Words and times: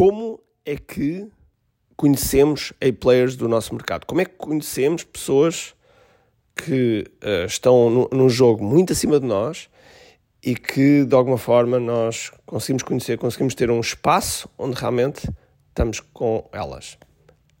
como 0.00 0.40
é 0.64 0.76
que 0.76 1.28
conhecemos 1.94 2.72
A-players 2.80 3.36
do 3.36 3.46
nosso 3.46 3.74
mercado? 3.74 4.06
Como 4.06 4.22
é 4.22 4.24
que 4.24 4.34
conhecemos 4.34 5.04
pessoas 5.04 5.74
que 6.56 7.04
uh, 7.22 7.44
estão 7.44 7.90
no, 7.90 8.08
num 8.10 8.30
jogo 8.30 8.64
muito 8.64 8.94
acima 8.94 9.20
de 9.20 9.26
nós 9.26 9.68
e 10.42 10.54
que 10.54 11.04
de 11.04 11.14
alguma 11.14 11.36
forma 11.36 11.78
nós 11.78 12.32
conseguimos 12.46 12.82
conhecer, 12.82 13.18
conseguimos 13.18 13.54
ter 13.54 13.70
um 13.70 13.78
espaço 13.78 14.48
onde 14.56 14.74
realmente 14.74 15.28
estamos 15.68 16.00
com 16.14 16.48
elas. 16.50 16.96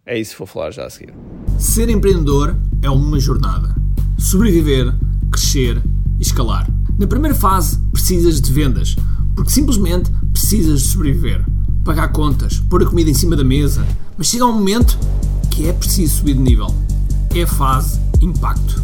É 0.06 0.18
isso 0.18 0.32
que 0.32 0.38
vou 0.38 0.46
falar 0.46 0.70
já 0.70 0.86
a 0.86 0.90
seguir. 0.90 1.12
Ser 1.58 1.90
empreendedor 1.90 2.56
é 2.82 2.88
uma 2.88 3.20
jornada. 3.20 3.74
Sobreviver, 4.18 4.86
crescer 5.30 5.76
e 6.18 6.22
escalar. 6.22 6.66
Na 6.98 7.06
primeira 7.06 7.36
fase, 7.36 7.78
precisas 7.92 8.40
de 8.40 8.50
vendas, 8.50 8.96
porque 9.36 9.50
simplesmente 9.50 10.10
precisas 10.32 10.80
de 10.80 10.88
sobreviver. 10.88 11.44
Pagar 11.84 12.08
contas, 12.08 12.62
pôr 12.68 12.82
a 12.82 12.86
comida 12.86 13.10
em 13.10 13.14
cima 13.14 13.34
da 13.34 13.42
mesa, 13.42 13.86
mas 14.16 14.26
chega 14.26 14.44
um 14.44 14.52
momento 14.52 14.98
que 15.50 15.66
é 15.66 15.72
preciso 15.72 16.18
subir 16.18 16.34
de 16.34 16.40
nível. 16.40 16.74
É 17.34 17.42
a 17.42 17.46
fase 17.46 17.98
impacto. 18.20 18.82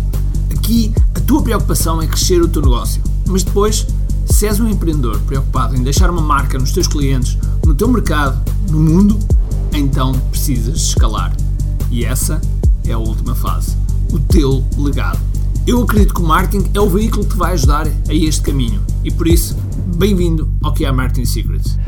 Aqui, 0.51 0.93
a 1.15 1.21
tua 1.21 1.43
preocupação 1.43 2.01
é 2.01 2.07
crescer 2.07 2.41
o 2.41 2.49
teu 2.49 2.63
negócio, 2.63 3.03
mas 3.27 3.43
depois, 3.43 3.87
se 4.25 4.47
és 4.47 4.59
um 4.61 4.69
empreendedor 4.69 5.19
preocupado 5.21 5.77
em 5.77 5.83
deixar 5.83 6.11
uma 6.11 6.23
marca 6.23 6.59
nos 6.59 6.73
teus 6.73 6.87
clientes, 6.87 7.37
no 7.65 7.75
teu 7.75 7.89
mercado, 7.89 8.41
no 8.71 8.81
mundo, 8.81 9.19
então 9.73 10.13
precisas 10.31 10.77
escalar. 10.77 11.37
E 11.91 12.05
essa 12.05 12.41
é 12.85 12.93
a 12.93 12.99
última 12.99 13.35
fase: 13.35 13.77
o 14.11 14.19
teu 14.19 14.65
legado. 14.79 15.21
Eu 15.67 15.83
acredito 15.83 16.15
que 16.15 16.23
o 16.23 16.27
marketing 16.27 16.71
é 16.73 16.81
o 16.81 16.89
veículo 16.89 17.25
que 17.25 17.33
te 17.33 17.37
vai 17.37 17.53
ajudar 17.53 17.89
a 17.89 18.15
este 18.15 18.41
caminho 18.41 18.81
e 19.03 19.11
por 19.11 19.29
isso, 19.29 19.57
bem-vindo 19.97 20.49
ao 20.63 20.73
que 20.73 20.85
é 20.85 20.91
Marketing 20.91 21.25
Secrets. 21.25 21.79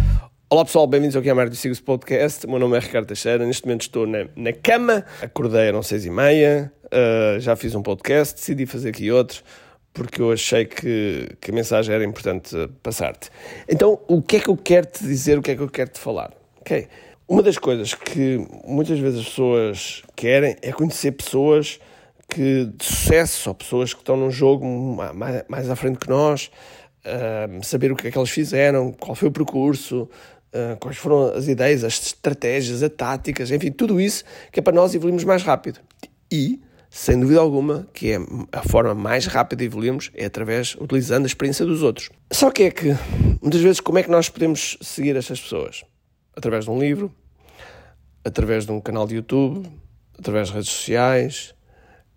Olá 0.51 0.65
pessoal, 0.65 0.87
bem-vindos 0.87 1.15
ao 1.15 1.23
é 1.23 1.35
Marketing 1.35 1.57
Secrets 1.57 1.81
Podcast. 1.83 2.47
O 2.47 2.51
meu 2.51 2.59
nome 2.59 2.75
é 2.75 2.81
Ricardo 2.81 3.07
Teixeira. 3.07 3.45
Neste 3.45 3.67
momento 3.67 3.83
estou 3.83 4.07
na, 4.07 4.27
na 4.35 4.51
cama, 4.51 5.05
acordei 5.21 5.69
às 5.69 5.87
seis 5.87 6.07
e 6.07 6.11
meia, 6.11 6.73
uh, 6.87 7.39
já 7.39 7.55
fiz 7.55 7.75
um 7.75 7.83
podcast, 7.83 8.35
decidi 8.35 8.65
fazer 8.65 8.89
aqui 8.89 9.13
outro 9.13 9.43
porque 9.93 10.23
eu 10.23 10.33
achei 10.33 10.65
que, 10.65 11.37
que 11.39 11.51
a 11.51 11.55
mensagem 11.55 11.95
era 11.95 12.03
importante 12.03 12.57
passar-te. 12.83 13.29
Então, 13.69 14.01
o 14.09 14.23
que 14.23 14.37
é 14.37 14.41
que 14.41 14.49
eu 14.49 14.57
quero 14.57 14.87
te 14.87 15.05
dizer, 15.05 15.37
o 15.39 15.43
que 15.43 15.51
é 15.51 15.57
que 15.57 15.61
eu 15.61 15.69
quero 15.69 15.91
te 15.91 15.99
falar? 15.99 16.33
Ok? 16.61 16.89
Uma 17.29 17.43
das 17.43 17.59
coisas 17.59 17.93
que 17.93 18.43
muitas 18.65 18.99
vezes 18.99 19.21
as 19.21 19.27
pessoas 19.27 20.03
querem 20.17 20.57
é 20.63 20.73
conhecer 20.73 21.13
pessoas 21.13 21.79
que, 22.27 22.73
de 22.75 22.85
sucesso, 22.87 23.51
ou 23.51 23.55
pessoas 23.55 23.93
que 23.93 24.01
estão 24.01 24.17
num 24.17 24.31
jogo 24.31 24.65
mais, 25.15 25.45
mais 25.47 25.69
à 25.69 25.77
frente 25.77 25.99
que 25.99 26.09
nós, 26.09 26.51
uh, 27.05 27.65
saber 27.65 27.93
o 27.93 27.97
que 27.97 28.09
é 28.09 28.11
que 28.11 28.17
elas 28.17 28.31
fizeram, 28.31 28.93
qual 28.93 29.15
foi 29.15 29.29
o 29.29 29.33
percurso, 29.33 30.09
uh, 30.55 30.77
quais 30.79 30.97
foram 30.97 31.33
as 31.35 31.49
ideias, 31.49 31.85
as 31.85 32.07
estratégias, 32.07 32.83
as 32.83 32.91
táticas, 32.91 33.51
enfim, 33.51 33.71
tudo 33.71 34.01
isso 34.01 34.25
que 34.53 34.61
é 34.61 34.63
para 34.63 34.75
nós 34.75 34.95
evoluirmos 34.95 35.25
mais 35.25 35.43
rápido. 35.43 35.81
E, 36.31 36.61
sem 36.91 37.19
dúvida 37.19 37.41
alguma, 37.41 37.87
que 37.93 38.13
é 38.13 38.19
a 38.53 38.63
forma 38.63 38.95
mais 38.95 39.27
rápida 39.27 39.61
de 39.61 39.67
evoluirmos 39.67 40.11
é 40.15 40.25
através, 40.25 40.75
utilizando 40.81 41.25
a 41.25 41.27
experiência 41.27 41.65
dos 41.65 41.83
outros. 41.83 42.11
Só 42.33 42.51
que 42.51 42.65
é 42.65 42.71
que, 42.71 42.97
muitas 43.41 43.61
vezes, 43.61 43.81
como 43.81 43.99
é 43.99 44.03
que 44.03 44.11
nós 44.11 44.29
podemos 44.29 44.77
seguir 44.81 45.17
essas 45.17 45.41
pessoas? 45.41 45.85
através 46.39 46.65
de 46.65 46.71
um 46.71 46.79
livro, 46.79 47.13
através 48.25 48.65
de 48.65 48.71
um 48.71 48.81
canal 48.81 49.07
de 49.07 49.17
YouTube, 49.17 49.69
através 50.17 50.49
de 50.49 50.55
redes 50.55 50.71
sociais. 50.71 51.55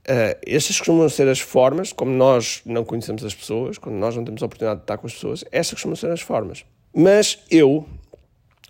Uh, 0.01 0.37
estas 0.45 0.77
costumam 0.77 1.09
ser 1.09 1.27
as 1.27 1.39
formas, 1.39 1.91
como 1.91 2.11
nós 2.11 2.61
não 2.65 2.83
conhecemos 2.85 3.23
as 3.25 3.35
pessoas, 3.35 3.77
quando 3.77 3.95
nós 3.95 4.15
não 4.15 4.23
temos 4.23 4.41
a 4.41 4.45
oportunidade 4.45 4.79
de 4.79 4.83
estar 4.83 4.97
com 4.97 5.07
as 5.07 5.13
pessoas, 5.13 5.43
estas 5.51 5.73
costumam 5.73 5.95
ser 5.95 6.11
as 6.11 6.21
formas. 6.21 6.63
Mas 6.95 7.39
eu 7.49 7.87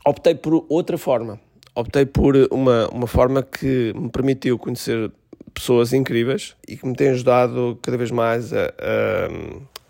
optei 0.06 0.36
por 0.36 0.66
outra 0.70 0.98
forma. 0.98 1.40
Optei 1.74 2.06
por 2.06 2.36
uma, 2.52 2.88
uma 2.90 3.08
forma 3.08 3.42
que 3.42 3.94
me 3.96 4.10
permitiu 4.10 4.58
conhecer 4.60 5.12
pessoas 5.54 5.94
incríveis 5.94 6.56
e 6.68 6.78
que 6.78 6.86
me 6.86 6.96
tem 6.96 7.10
ajudado 7.10 7.78
cada 7.82 7.98
vez 7.98 8.12
mais 8.12 8.54
a, 8.54 8.66
a 8.66 9.30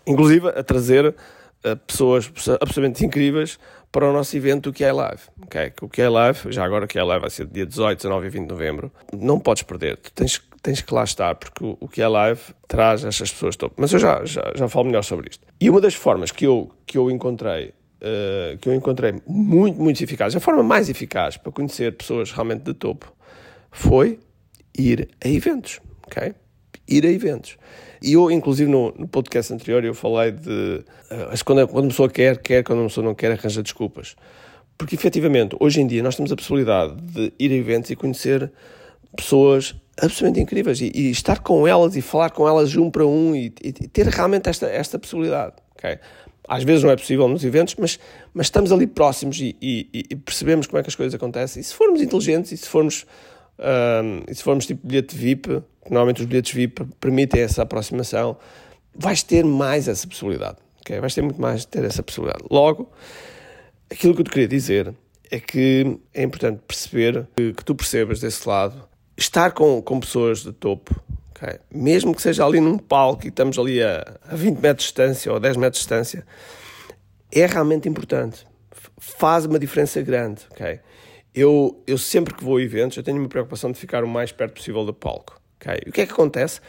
inclusive 0.06 0.48
a 0.48 0.62
trazer 0.62 1.06
uh, 1.08 1.76
pessoas 1.86 2.30
absolutamente 2.60 3.04
incríveis 3.04 3.58
para 3.90 4.08
o 4.08 4.12
nosso 4.12 4.34
evento 4.36 4.70
o 4.70 4.72
que 4.72 4.84
é 4.84 4.92
live. 4.92 5.20
Okay? 5.44 5.72
O 5.82 5.88
que 5.88 6.00
é 6.00 6.08
live, 6.08 6.50
já 6.50 6.64
agora 6.64 6.86
que 6.86 6.98
é 6.98 7.02
live 7.02 7.20
vai 7.20 7.30
ser 7.30 7.46
dia 7.46 7.66
18, 7.66 7.98
19 7.98 8.26
e 8.26 8.30
20 8.30 8.42
de 8.42 8.48
novembro, 8.48 8.92
não 9.12 9.38
podes 9.38 9.62
perder, 9.62 9.98
tu 9.98 10.10
tens, 10.12 10.40
tens 10.62 10.80
que 10.80 10.94
lá 10.94 11.04
estar, 11.04 11.34
porque 11.34 11.62
o, 11.62 11.76
o 11.78 11.88
que 11.88 12.00
é 12.00 12.08
live 12.08 12.40
traz 12.66 13.04
estas 13.04 13.30
pessoas 13.30 13.54
todas. 13.54 13.76
Mas 13.76 13.92
eu 13.92 13.98
já, 13.98 14.24
já, 14.24 14.50
já 14.54 14.68
falo 14.68 14.86
melhor 14.86 15.04
sobre 15.04 15.28
isto. 15.28 15.46
E 15.60 15.68
uma 15.68 15.80
das 15.80 15.94
formas 15.94 16.30
que 16.30 16.46
eu, 16.46 16.70
que 16.86 16.96
eu 16.96 17.10
encontrei 17.10 17.74
Uh, 18.02 18.58
que 18.58 18.68
eu 18.68 18.74
encontrei 18.74 19.14
muito, 19.24 19.80
muito 19.80 20.02
eficaz, 20.02 20.34
a 20.34 20.40
forma 20.40 20.60
mais 20.60 20.88
eficaz 20.88 21.36
para 21.36 21.52
conhecer 21.52 21.96
pessoas 21.96 22.32
realmente 22.32 22.62
de 22.62 22.74
topo 22.74 23.14
foi 23.70 24.18
ir 24.76 25.08
a 25.24 25.28
eventos, 25.28 25.80
ok? 26.04 26.34
Ir 26.88 27.06
a 27.06 27.08
eventos. 27.08 27.56
E 28.02 28.14
eu, 28.14 28.28
inclusive, 28.28 28.68
no, 28.68 28.92
no 28.98 29.06
podcast 29.06 29.52
anterior, 29.54 29.84
eu 29.84 29.94
falei 29.94 30.32
de 30.32 30.84
uh, 31.12 31.44
quando, 31.44 31.68
quando 31.68 31.84
a 31.84 31.88
pessoa 31.88 32.08
quer, 32.08 32.38
quer, 32.38 32.64
quando 32.64 32.80
a 32.80 32.86
pessoa 32.86 33.06
não 33.06 33.14
quer, 33.14 33.30
arranja 33.30 33.62
desculpas. 33.62 34.16
Porque, 34.76 34.96
efetivamente, 34.96 35.56
hoje 35.60 35.80
em 35.80 35.86
dia 35.86 36.02
nós 36.02 36.16
temos 36.16 36.32
a 36.32 36.36
possibilidade 36.36 36.96
de 37.00 37.32
ir 37.38 37.52
a 37.52 37.54
eventos 37.54 37.90
e 37.90 37.94
conhecer 37.94 38.50
pessoas 39.16 39.76
absolutamente 40.00 40.40
incríveis 40.40 40.80
e, 40.80 40.90
e 40.92 41.10
estar 41.10 41.38
com 41.38 41.68
elas 41.68 41.94
e 41.94 42.02
falar 42.02 42.30
com 42.30 42.48
elas 42.48 42.74
um 42.74 42.90
para 42.90 43.06
um 43.06 43.36
e, 43.36 43.54
e 43.62 43.72
ter 43.72 44.08
realmente 44.08 44.48
esta, 44.48 44.66
esta 44.66 44.98
possibilidade, 44.98 45.54
ok? 45.76 45.98
Às 46.48 46.64
vezes 46.64 46.82
não 46.82 46.90
é 46.90 46.96
possível 46.96 47.28
nos 47.28 47.44
eventos, 47.44 47.76
mas, 47.78 47.98
mas 48.34 48.46
estamos 48.46 48.72
ali 48.72 48.86
próximos 48.86 49.38
e, 49.40 49.56
e, 49.60 50.16
percebemos 50.16 50.66
como 50.66 50.78
é 50.78 50.82
que 50.82 50.88
as 50.88 50.94
coisas 50.94 51.14
acontecem. 51.14 51.60
E 51.60 51.64
se 51.64 51.74
formos 51.74 52.02
inteligentes 52.02 52.52
e 52.52 52.56
se 52.56 52.68
formos, 52.68 53.06
um, 53.58 54.22
e 54.28 54.34
se 54.34 54.42
formos 54.42 54.66
tipo 54.66 54.86
bilhete 54.86 55.16
VIP, 55.16 55.62
normalmente 55.88 56.20
os 56.20 56.26
bilhetes 56.26 56.52
VIP 56.52 56.84
permitem 56.98 57.42
essa 57.42 57.62
aproximação, 57.62 58.36
vais 58.94 59.22
ter 59.22 59.44
mais 59.44 59.86
essa 59.88 60.06
possibilidade. 60.06 60.58
Okay? 60.80 61.00
Vais 61.00 61.14
ter 61.14 61.22
muito 61.22 61.40
mais 61.40 61.64
ter 61.64 61.84
essa 61.84 62.02
possibilidade. 62.02 62.44
Logo, 62.50 62.90
aquilo 63.90 64.14
que 64.14 64.20
eu 64.20 64.24
te 64.24 64.30
queria 64.30 64.48
dizer 64.48 64.94
é 65.30 65.40
que 65.40 65.98
é 66.12 66.22
importante 66.22 66.60
perceber 66.66 67.26
que, 67.36 67.52
que 67.54 67.64
tu 67.64 67.74
percebas 67.74 68.20
desse 68.20 68.46
lado, 68.46 68.82
estar 69.16 69.52
com, 69.52 69.80
com 69.80 70.00
pessoas 70.00 70.42
de 70.42 70.52
topo, 70.52 71.01
okay? 71.42 71.58
mesmo 71.70 72.14
que 72.14 72.22
seja 72.22 72.44
ali 72.44 72.60
num 72.60 72.78
palco 72.78 73.24
e 73.24 73.28
estamos 73.28 73.58
ali 73.58 73.82
a, 73.82 74.18
a 74.28 74.36
20 74.36 74.58
metros 74.58 74.84
de 74.84 74.88
distância 74.88 75.30
ou 75.30 75.36
a 75.36 75.40
10 75.40 75.56
metros 75.56 75.78
de 75.78 75.80
distância, 75.80 76.26
é 77.30 77.46
realmente 77.46 77.88
importante. 77.88 78.46
Faz 78.98 79.44
uma 79.46 79.58
diferença 79.58 80.00
grande. 80.02 80.42
Okay? 80.52 80.80
Eu, 81.34 81.82
eu 81.86 81.98
sempre 81.98 82.34
que 82.34 82.44
vou 82.44 82.58
a 82.58 82.62
eventos, 82.62 82.96
eu 82.96 83.02
tenho 83.02 83.18
uma 83.18 83.28
preocupação 83.28 83.72
de 83.72 83.78
ficar 83.78 84.04
o 84.04 84.08
mais 84.08 84.30
perto 84.30 84.54
possível 84.54 84.84
do 84.84 84.92
palco. 84.92 85.40
Okay? 85.56 85.80
E 85.86 85.90
o 85.90 85.92
que 85.92 86.02
é 86.02 86.06
que 86.06 86.12
acontece? 86.12 86.60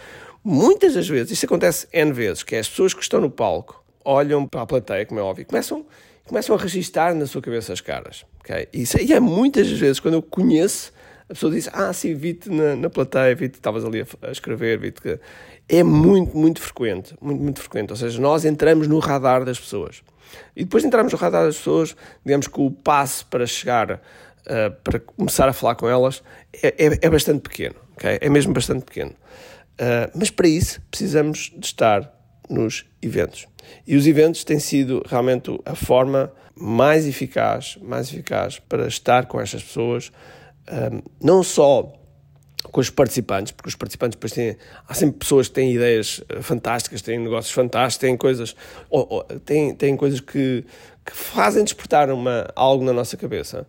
Muitas 0.44 0.94
das 0.94 1.08
vezes, 1.08 1.32
isto 1.32 1.46
acontece 1.46 1.88
N 1.94 2.12
vezes, 2.12 2.44
que 2.44 2.56
é 2.56 2.60
as 2.60 2.68
pessoas 2.68 2.94
que 2.94 3.02
estão 3.02 3.22
no 3.22 3.30
palco 3.30 3.84
olham 4.04 4.46
para 4.46 4.62
a 4.62 4.66
plateia, 4.66 5.06
como 5.06 5.20
é 5.20 5.24
óbvio, 5.24 5.44
e 5.44 5.46
começam, 5.46 5.86
começam 6.26 6.56
a 6.56 6.60
registrar 6.60 7.14
na 7.16 7.26
sua 7.26 7.42
cabeça 7.42 7.72
as 7.72 7.82
caras. 7.82 8.26
Okay? 8.42 8.68
E, 8.74 8.82
isso, 8.82 9.00
e 9.02 9.14
é 9.14 9.20
muitas 9.20 9.70
vezes, 9.70 10.00
quando 10.00 10.16
eu 10.16 10.22
conheço, 10.22 10.92
a 11.30 11.34
pessoa 11.34 11.52
diz, 11.52 11.70
ah, 11.74 11.92
sim, 11.94 12.14
vi-te 12.14 12.50
na, 12.50 12.76
na 12.76 12.90
plateia, 12.90 13.36
vi-te, 13.36 13.56
estavas 13.56 13.86
ali 13.86 14.02
a, 14.02 14.28
a 14.28 14.32
escrever, 14.32 14.78
vi-te 14.78 15.02
que... 15.02 15.20
É 15.70 15.82
muito, 15.82 16.38
muito 16.38 16.62
frequente, 16.62 17.16
muito, 17.22 17.42
muito 17.42 17.62
frequente. 17.62 17.92
Ou 17.92 17.96
seja, 17.96 18.20
nós 18.20 18.44
entramos 18.44 18.88
no 18.88 19.00
radar 19.00 19.46
das 19.46 19.58
pessoas. 19.58 20.04
E 20.56 20.64
depois 20.64 20.84
de 20.84 20.88
entrarmos 20.88 21.14
no 21.14 21.18
radar 21.18 21.46
das 21.46 21.56
pessoas, 21.56 21.96
digamos 22.26 22.48
que 22.48 22.60
o 22.60 22.70
passo 22.70 23.26
para 23.28 23.48
chegar, 23.48 23.94
uh, 23.94 24.72
para 24.84 25.00
começar 25.00 25.48
a 25.48 25.54
falar 25.54 25.76
com 25.76 25.88
elas, 25.88 26.22
é, 26.62 26.68
é, 26.68 27.00
é 27.02 27.10
bastante 27.10 27.42
pequeno 27.42 27.76
okay? 27.94 28.18
é 28.22 28.30
mesmo 28.30 28.54
bastante 28.54 28.84
pequeno. 28.86 29.12
Uh, 29.12 30.12
mas 30.16 30.30
para 30.30 30.48
isso 30.48 30.82
precisamos 30.90 31.52
de 31.56 31.66
estar 31.66 32.12
nos 32.50 32.86
eventos. 33.02 33.48
E 33.88 33.96
os 33.96 34.06
eventos 34.06 34.44
têm 34.44 34.60
sido 34.60 35.02
realmente 35.08 35.58
a 35.66 35.76
forma 35.76 36.32
mais 36.56 37.08
eficaz, 37.08 37.78
mais 37.82 38.12
eficaz 38.12 38.60
para 38.60 38.88
estar 38.88 39.26
com 39.26 39.40
estas 39.40 39.64
pessoas, 39.64 40.12
não 41.22 41.44
só 41.44 41.92
com 42.72 42.80
os 42.80 42.90
participantes, 42.90 43.52
porque 43.52 43.70
os 43.70 43.76
participantes 43.76 44.16
depois 44.16 44.32
têm, 44.32 44.58
há 44.88 44.94
sempre 44.94 45.18
pessoas 45.20 45.48
que 45.48 45.54
têm 45.54 45.74
ideias 45.74 46.24
fantásticas, 46.42 47.02
têm 47.02 47.20
negócios 47.20 47.54
fantásticos, 47.54 47.98
têm 47.98 48.18
coisas, 48.18 48.56
ou, 48.90 49.08
ou, 49.10 49.24
têm, 49.40 49.76
têm 49.76 49.98
coisas 49.98 50.20
que, 50.20 50.66
que 51.06 51.14
fazem 51.14 51.64
despertar 51.64 52.10
uma, 52.10 52.48
algo 52.56 52.84
na 52.84 52.94
nossa 52.94 53.18
cabeça. 53.18 53.68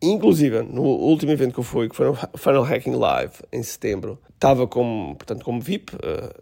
Inclusive, 0.00 0.62
no 0.62 0.82
último 0.82 1.32
evento 1.32 1.52
que 1.52 1.60
eu 1.60 1.64
fui, 1.64 1.88
que 1.88 1.96
foi 1.96 2.06
no 2.06 2.16
Funnel 2.36 2.62
Hacking 2.62 2.94
Live, 2.94 3.34
em 3.52 3.62
setembro, 3.62 4.18
estava 4.32 4.66
como, 4.66 5.16
portanto, 5.16 5.44
como 5.44 5.60
VIP 5.60 5.94
uh, 5.96 5.98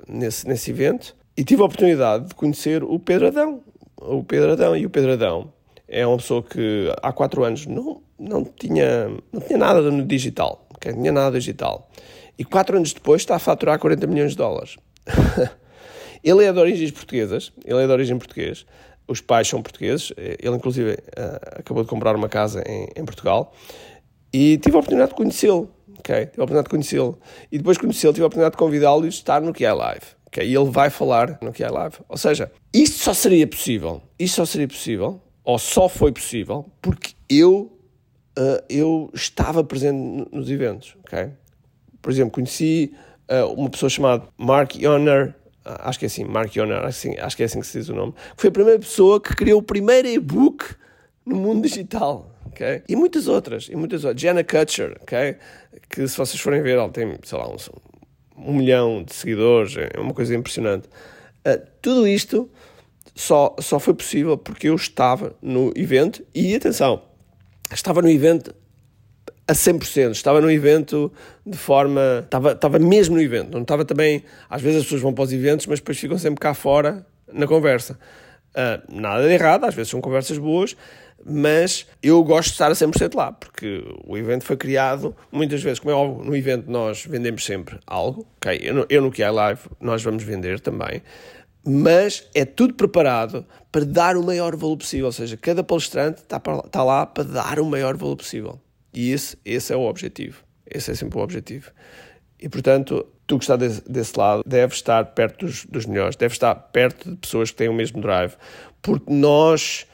nesse, 0.06 0.46
nesse 0.46 0.70
evento 0.70 1.16
e 1.36 1.42
tive 1.42 1.62
a 1.62 1.64
oportunidade 1.64 2.28
de 2.28 2.34
conhecer 2.34 2.84
o 2.84 2.98
Pedro 2.98 3.28
Adão. 3.28 3.62
O 3.96 4.22
Pedro 4.22 4.52
Adão 4.52 4.76
e 4.76 4.84
o 4.84 4.90
Pedro 4.90 5.12
Adão 5.12 5.52
é 5.88 6.06
uma 6.06 6.18
pessoa 6.18 6.42
que 6.42 6.92
há 7.02 7.12
quatro 7.12 7.44
anos 7.44 7.64
não, 7.66 8.02
não, 8.18 8.44
tinha, 8.44 9.08
não 9.32 9.40
tinha 9.40 9.58
nada 9.58 9.82
no 9.90 10.04
digital, 10.04 10.66
okay? 10.74 10.92
não 10.92 11.00
tinha 11.00 11.12
nada 11.12 11.38
digital. 11.38 11.88
E 12.38 12.44
quatro 12.44 12.76
anos 12.76 12.92
depois 12.92 13.22
está 13.22 13.36
a 13.36 13.38
faturar 13.38 13.78
40 13.78 14.06
milhões 14.06 14.32
de 14.32 14.36
dólares. 14.36 14.76
ele 16.22 16.44
é 16.44 16.52
de 16.52 16.58
origens 16.58 16.90
portuguesas, 16.90 17.52
ele 17.64 17.82
é 17.82 17.86
de 17.86 17.92
origem 17.92 18.18
português, 18.18 18.66
os 19.08 19.20
pais 19.20 19.48
são 19.48 19.62
portugueses, 19.62 20.12
ele 20.16 20.56
inclusive 20.56 20.92
uh, 20.92 21.60
acabou 21.60 21.82
de 21.82 21.88
comprar 21.88 22.16
uma 22.16 22.28
casa 22.28 22.62
em, 22.66 22.88
em 22.96 23.04
Portugal 23.04 23.54
e 24.32 24.58
tive 24.58 24.76
a 24.76 24.80
oportunidade 24.80 25.10
de 25.10 25.16
conhecê-lo, 25.16 25.70
ok? 25.98 26.26
Tive 26.26 26.40
a 26.40 26.44
oportunidade 26.44 26.64
de 26.64 26.70
conhecê-lo 26.70 27.18
e 27.50 27.58
depois 27.58 27.76
de 27.76 27.82
conhecê-lo 27.82 28.12
tive 28.12 28.24
a 28.24 28.26
oportunidade 28.26 28.52
de 28.52 28.58
convidá-lo 28.58 29.04
a 29.04 29.08
estar 29.08 29.40
no 29.40 29.52
QI 29.52 29.72
Live, 29.72 30.06
ok? 30.26 30.44
E 30.44 30.54
ele 30.54 30.70
vai 30.70 30.90
falar 30.90 31.38
no 31.40 31.52
QI 31.52 31.68
Live. 31.70 31.96
Ou 32.08 32.16
seja, 32.16 32.50
isto 32.74 32.98
só 32.98 33.14
seria 33.14 33.46
possível, 33.46 34.02
isto 34.18 34.36
só 34.36 34.44
seria 34.44 34.66
possível, 34.66 35.20
ou 35.44 35.58
só 35.58 35.88
foi 35.88 36.10
possível, 36.10 36.66
porque 36.82 37.14
eu, 37.30 37.75
uh, 38.38 38.64
eu 38.68 39.10
estava 39.14 39.64
presente 39.64 40.28
nos 40.32 40.50
eventos, 40.50 40.96
ok? 41.04 41.30
Por 42.00 42.10
exemplo, 42.10 42.32
conheci 42.32 42.94
uh, 43.30 43.52
uma 43.52 43.70
pessoa 43.70 43.90
chamada 43.90 44.28
Mark 44.36 44.76
Yoner, 44.76 45.34
ah, 45.64 45.88
acho 45.88 45.98
que 45.98 46.04
é 46.04 46.08
assim, 46.08 46.24
Mark 46.24 46.54
Yoner, 46.54 46.84
acho, 46.84 47.08
acho 47.20 47.36
que 47.36 47.42
é 47.42 47.46
assim 47.46 47.60
que 47.60 47.66
se 47.66 47.78
diz 47.78 47.88
o 47.88 47.94
nome, 47.94 48.12
que 48.12 48.42
foi 48.42 48.48
a 48.48 48.52
primeira 48.52 48.78
pessoa 48.78 49.20
que 49.20 49.34
criou 49.34 49.60
o 49.60 49.62
primeiro 49.62 50.06
e-book 50.06 50.64
no 51.24 51.34
mundo 51.34 51.62
digital, 51.62 52.30
ok? 52.46 52.82
E 52.88 52.94
muitas 52.94 53.26
outras, 53.26 53.68
e 53.68 53.74
muitas 53.74 54.04
outras. 54.04 54.20
Jenna 54.20 54.44
Kutcher, 54.44 54.96
ok? 55.00 55.36
Que 55.88 56.06
se 56.06 56.16
vocês 56.16 56.40
forem 56.40 56.62
ver, 56.62 56.76
ela 56.78 56.88
tem, 56.88 57.18
sei 57.24 57.38
lá, 57.38 57.48
um, 57.48 57.56
um 58.36 58.54
milhão 58.54 59.02
de 59.02 59.12
seguidores, 59.12 59.76
é 59.76 59.98
uma 59.98 60.14
coisa 60.14 60.34
impressionante. 60.36 60.86
Uh, 61.44 61.66
tudo 61.82 62.06
isto 62.06 62.48
só, 63.16 63.56
só 63.58 63.80
foi 63.80 63.94
possível 63.94 64.38
porque 64.38 64.68
eu 64.68 64.74
estava 64.76 65.34
no 65.42 65.72
evento 65.74 66.24
e, 66.32 66.54
atenção, 66.54 67.02
estava 67.74 68.02
no 68.02 68.08
evento 68.08 68.54
a 69.48 69.52
100%. 69.52 70.12
Estava 70.12 70.40
no 70.40 70.50
evento 70.50 71.12
de 71.44 71.56
forma. 71.56 72.22
Estava, 72.24 72.52
estava 72.52 72.78
mesmo 72.78 73.16
no 73.16 73.22
evento. 73.22 73.52
Não 73.52 73.62
estava 73.62 73.84
também. 73.84 74.24
Às 74.48 74.62
vezes 74.62 74.78
as 74.78 74.84
pessoas 74.84 75.02
vão 75.02 75.12
para 75.12 75.24
os 75.24 75.32
eventos, 75.32 75.66
mas 75.66 75.78
depois 75.78 75.98
ficam 75.98 76.18
sempre 76.18 76.40
cá 76.40 76.54
fora 76.54 77.06
na 77.32 77.46
conversa. 77.46 77.98
Uh, 78.56 79.00
nada 79.00 79.26
de 79.26 79.34
errado, 79.34 79.64
às 79.64 79.74
vezes 79.74 79.90
são 79.90 80.00
conversas 80.00 80.38
boas, 80.38 80.74
mas 81.22 81.86
eu 82.02 82.22
gosto 82.24 82.48
de 82.48 82.52
estar 82.52 82.70
a 82.70 82.74
100% 82.74 83.14
lá, 83.14 83.30
porque 83.30 83.84
o 84.06 84.16
evento 84.16 84.44
foi 84.44 84.56
criado, 84.56 85.14
muitas 85.30 85.62
vezes, 85.62 85.78
como 85.78 85.90
é 85.90 85.94
óbvio, 85.94 86.24
no 86.24 86.34
evento 86.34 86.70
nós 86.70 87.04
vendemos 87.04 87.44
sempre 87.44 87.78
algo, 87.86 88.26
ok? 88.38 88.58
Eu 88.62 88.74
no, 88.74 88.86
eu 88.88 89.02
no 89.02 89.10
QI 89.12 89.28
Live 89.30 89.60
nós 89.78 90.02
vamos 90.02 90.22
vender 90.22 90.58
também, 90.60 91.02
mas 91.66 92.28
é 92.34 92.44
tudo 92.44 92.74
preparado 92.74 93.44
para 93.72 93.84
dar 93.84 94.16
o 94.16 94.22
maior 94.22 94.54
valor 94.56 94.76
possível, 94.76 95.06
ou 95.06 95.12
seja, 95.12 95.36
cada 95.36 95.64
palestrante 95.64 96.20
está, 96.20 96.38
para, 96.38 96.58
está 96.64 96.84
lá 96.84 97.04
para 97.04 97.24
dar 97.24 97.58
o 97.58 97.66
maior 97.66 97.96
valor 97.96 98.16
possível. 98.16 98.60
E 98.94 99.10
esse, 99.10 99.36
esse 99.44 99.72
é 99.72 99.76
o 99.76 99.82
objetivo. 99.82 100.42
Esse 100.68 100.90
é 100.90 100.94
sempre 100.94 101.18
o 101.18 101.22
objetivo. 101.22 101.70
E, 102.40 102.48
portanto, 102.48 103.06
tu 103.26 103.38
que 103.38 103.44
estás 103.44 103.58
desse, 103.58 103.90
desse 103.90 104.18
lado 104.18 104.42
deves 104.46 104.76
estar 104.76 105.04
perto 105.06 105.46
dos, 105.46 105.64
dos 105.66 105.86
melhores, 105.86 106.16
deves 106.16 106.36
estar 106.36 106.54
perto 106.54 107.10
de 107.10 107.16
pessoas 107.16 107.50
que 107.50 107.56
têm 107.56 107.68
o 107.68 107.74
mesmo 107.74 108.00
drive, 108.00 108.34
porque 108.80 109.12
nós, 109.12 109.86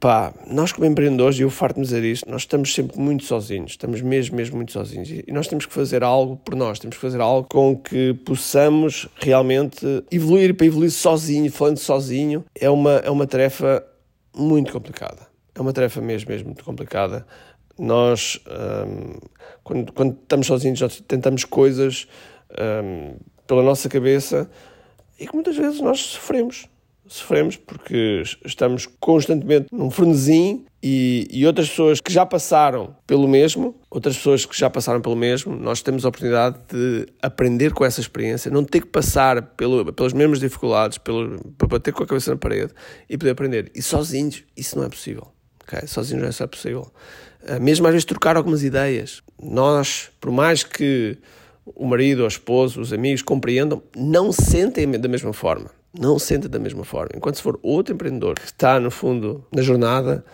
epá, 0.00 0.32
nós 0.46 0.72
como 0.72 0.86
empreendedores, 0.86 1.38
e 1.38 1.42
eu 1.42 1.50
farto-me 1.50 1.84
dizer 1.84 2.02
isto, 2.02 2.28
nós 2.28 2.42
estamos 2.42 2.74
sempre 2.74 2.98
muito 2.98 3.24
sozinhos, 3.24 3.72
estamos 3.72 4.00
mesmo, 4.00 4.34
mesmo 4.34 4.56
muito 4.56 4.72
sozinhos, 4.72 5.10
e 5.10 5.30
nós 5.30 5.46
temos 5.46 5.66
que 5.66 5.72
fazer 5.74 6.02
algo 6.02 6.38
por 6.38 6.56
nós, 6.56 6.78
temos 6.78 6.96
que 6.96 7.02
fazer 7.02 7.20
algo 7.20 7.46
com 7.46 7.76
que 7.76 8.14
possamos 8.24 9.06
realmente 9.16 9.84
evoluir, 10.10 10.54
para 10.54 10.66
evoluir 10.66 10.90
sozinho, 10.90 11.52
falando 11.52 11.76
sozinho, 11.76 12.42
é 12.58 12.70
uma, 12.70 12.92
é 12.92 13.10
uma 13.10 13.26
tarefa 13.26 13.84
muito 14.34 14.72
complicada, 14.72 15.26
é 15.54 15.60
uma 15.60 15.72
tarefa 15.72 16.00
mesmo, 16.00 16.30
mesmo 16.30 16.46
muito 16.46 16.64
complicada, 16.64 17.26
nós, 17.78 18.40
um, 18.48 19.18
quando, 19.62 19.92
quando, 19.92 20.18
estamos 20.22 20.46
sozinhos, 20.46 20.80
nós 20.80 20.98
tentamos 21.06 21.44
coisas 21.44 22.08
um, 22.58 23.16
pela 23.46 23.62
nossa 23.62 23.86
cabeça 23.86 24.50
e 25.18 25.26
que 25.26 25.34
muitas 25.34 25.56
vezes 25.56 25.80
nós 25.82 26.00
sofremos. 26.00 26.69
Sofremos 27.10 27.56
porque 27.56 28.22
estamos 28.44 28.86
constantemente 29.00 29.66
num 29.72 29.90
frenesim 29.90 30.64
e, 30.80 31.26
e, 31.28 31.44
outras 31.44 31.68
pessoas 31.68 32.00
que 32.00 32.12
já 32.12 32.24
passaram 32.24 32.94
pelo 33.04 33.26
mesmo, 33.26 33.74
outras 33.90 34.16
pessoas 34.16 34.46
que 34.46 34.56
já 34.56 34.70
passaram 34.70 35.00
pelo 35.00 35.16
mesmo, 35.16 35.56
nós 35.56 35.82
temos 35.82 36.04
a 36.04 36.08
oportunidade 36.08 36.56
de 36.72 37.08
aprender 37.20 37.72
com 37.72 37.84
essa 37.84 38.00
experiência, 38.00 38.48
não 38.48 38.62
ter 38.62 38.82
que 38.82 38.86
passar 38.86 39.42
pelo, 39.42 39.92
pelas 39.92 40.12
mesmas 40.12 40.38
dificuldades, 40.38 40.98
pelo, 40.98 41.40
para 41.58 41.66
bater 41.66 41.92
com 41.92 42.04
a 42.04 42.06
cabeça 42.06 42.30
na 42.30 42.36
parede 42.36 42.72
e 43.08 43.18
poder 43.18 43.32
aprender. 43.32 43.72
E 43.74 43.82
sozinhos, 43.82 44.44
isso 44.56 44.78
não 44.78 44.84
é 44.84 44.88
possível. 44.88 45.26
Okay? 45.64 45.88
Sozinhos 45.88 46.38
não 46.38 46.46
é 46.46 46.48
possível. 46.48 46.92
Ah, 47.44 47.58
mesmo 47.58 47.88
às 47.88 47.92
vezes 47.92 48.04
trocar 48.04 48.36
algumas 48.36 48.62
ideias. 48.62 49.20
Nós, 49.42 50.12
por 50.20 50.30
mais 50.30 50.62
que 50.62 51.18
o 51.66 51.86
marido, 51.86 52.22
o 52.22 52.28
esposo, 52.28 52.80
os 52.80 52.92
amigos 52.92 53.20
compreendam, 53.20 53.82
não 53.96 54.30
sentem 54.30 54.88
da 54.88 55.08
mesma 55.08 55.32
forma. 55.32 55.79
Não 55.98 56.18
sentem 56.18 56.48
da 56.48 56.58
mesma 56.58 56.84
forma. 56.84 57.10
Enquanto 57.16 57.36
se 57.36 57.42
for 57.42 57.58
outro 57.62 57.94
empreendedor 57.94 58.34
que 58.36 58.46
está, 58.46 58.78
no 58.78 58.90
fundo, 58.90 59.44
na 59.52 59.62
jornada, 59.62 60.24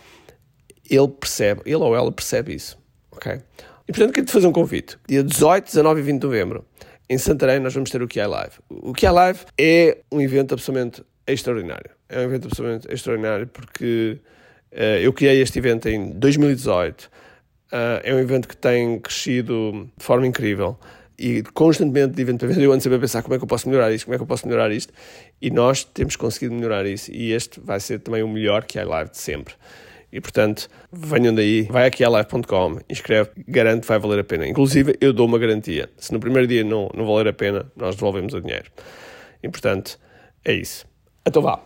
ele 0.89 1.09
percebe, 1.09 1.63
ele 1.65 1.77
ou 1.77 1.95
ela 1.97 2.13
percebe 2.13 2.55
isso. 2.55 2.79
Ok? 3.11 3.41
E 3.89 3.93
portanto, 3.93 4.13
quero-te 4.13 4.33
fazer 4.33 4.47
um 4.47 4.53
convite. 4.53 4.99
Dia 5.09 5.23
18, 5.23 5.65
19 5.67 6.01
e 6.01 6.03
20 6.03 6.21
de 6.21 6.27
novembro, 6.27 6.65
em 7.09 7.19
Santarém, 7.19 7.61
nós 7.61 7.73
vamos 7.73 7.89
ter 7.91 8.03
o 8.03 8.09
QI 8.09 8.27
Live. 8.27 8.55
O 8.69 8.93
QI 8.93 9.11
Live 9.11 9.41
é 9.57 9.99
um 10.11 10.21
evento 10.21 10.55
absolutamente 10.55 11.05
extraordinário. 11.27 11.91
É 12.09 12.19
um 12.19 12.23
evento 12.23 12.49
absolutamente 12.49 12.93
extraordinário 12.93 13.47
porque 13.47 14.19
uh, 14.73 14.99
eu 15.01 15.13
criei 15.13 15.41
este 15.41 15.59
evento 15.59 15.89
em 15.89 16.11
2018. 16.11 17.03
Uh, 17.03 17.09
eh, 17.73 18.03
é 18.05 18.15
um 18.15 18.19
evento 18.19 18.47
que 18.47 18.57
tem 18.57 18.99
crescido 19.01 19.89
de 19.97 20.05
forma 20.05 20.27
incrível 20.27 20.79
e 21.19 21.43
constantemente, 21.55 22.15
de 22.15 22.25
para 22.25 22.47
evento, 22.47 22.61
eu 22.61 22.73
ando 22.73 22.83
sempre 22.83 22.99
a 22.99 23.01
pensar 23.01 23.23
como 23.23 23.35
é 23.35 23.39
que 23.39 23.45
eu 23.45 23.49
posso 23.49 23.69
melhorar 23.69 23.93
isto, 23.93 24.05
como 24.05 24.15
é 24.15 24.19
que 24.19 24.23
eu 24.23 24.27
posso 24.27 24.47
melhorar 24.47 24.71
isto, 24.71 24.93
e 25.41 25.51
nós 25.51 25.85
temos 25.85 26.17
conseguido 26.17 26.55
melhorar 26.55 26.87
isso, 26.87 27.11
e 27.13 27.33
este 27.33 27.61
vai 27.61 27.81
ser 27.81 28.01
também 28.01 28.23
o 28.23 28.29
melhor 28.29 28.65
que 28.65 28.79
é 28.79 28.85
live 28.85 29.11
de 29.11 29.19
sempre. 29.19 29.55
E 30.13 30.21
portanto, 30.21 30.69
venham 30.93 31.35
daí, 31.35 31.63
vai 31.65 31.87
aqui 31.87 32.05
a 32.05 32.09
live.com, 32.09 32.79
inscreve, 32.89 33.31
garanto 33.49 33.83
que 33.83 33.89
vai 33.89 33.99
valer 33.99 34.21
a 34.21 34.25
pena. 34.25 34.47
Inclusive, 34.47 34.97
eu 35.01 35.13
dou 35.13 35.27
uma 35.27 35.39
garantia: 35.39 35.91
se 35.99 36.13
no 36.13 36.21
primeiro 36.21 36.47
dia 36.47 36.65
não, 36.65 36.89
não 36.95 37.05
valer 37.07 37.29
a 37.29 37.33
pena, 37.33 37.71
nós 37.77 37.97
devolvemos 37.97 38.33
o 38.33 38.41
dinheiro. 38.41 38.71
E 39.43 39.49
portanto, 39.49 39.99
é 40.45 40.55
isso. 40.55 40.87
Então 41.27 41.43
vá. 41.43 41.61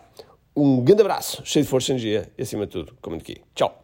Um 0.53 0.83
grande 0.83 1.01
abraço, 1.01 1.41
cheio 1.45 1.63
de 1.63 1.69
força 1.69 1.91
e 1.91 1.93
energia 1.93 2.29
e 2.37 2.41
acima 2.41 2.65
de 2.65 2.73
tudo, 2.73 2.93
como 3.01 3.15
aqui. 3.15 3.37
Tchau. 3.55 3.83